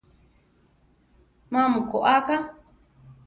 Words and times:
Má 1.51 1.61
mu 1.71 1.81
koáka? 1.91 2.35